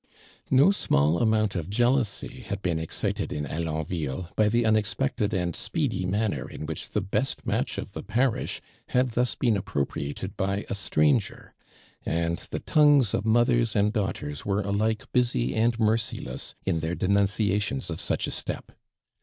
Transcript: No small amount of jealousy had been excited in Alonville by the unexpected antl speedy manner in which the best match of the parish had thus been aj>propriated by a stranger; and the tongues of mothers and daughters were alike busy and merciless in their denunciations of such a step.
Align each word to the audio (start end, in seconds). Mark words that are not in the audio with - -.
No 0.49 0.71
small 0.71 1.19
amount 1.19 1.53
of 1.55 1.69
jealousy 1.69 2.39
had 2.41 2.63
been 2.63 2.79
excited 2.79 3.31
in 3.31 3.45
Alonville 3.45 4.31
by 4.35 4.49
the 4.49 4.65
unexpected 4.65 5.29
antl 5.29 5.55
speedy 5.55 6.07
manner 6.07 6.49
in 6.49 6.65
which 6.65 6.89
the 6.89 7.01
best 7.01 7.45
match 7.45 7.77
of 7.77 7.93
the 7.93 8.01
parish 8.01 8.63
had 8.87 9.11
thus 9.11 9.35
been 9.35 9.53
aj>propriated 9.53 10.35
by 10.35 10.65
a 10.71 10.73
stranger; 10.73 11.53
and 12.03 12.39
the 12.49 12.57
tongues 12.61 13.13
of 13.13 13.25
mothers 13.27 13.75
and 13.75 13.93
daughters 13.93 14.43
were 14.43 14.61
alike 14.61 15.03
busy 15.13 15.53
and 15.53 15.79
merciless 15.79 16.55
in 16.65 16.79
their 16.79 16.95
denunciations 16.95 17.91
of 17.91 17.99
such 18.01 18.25
a 18.25 18.31
step. 18.31 18.71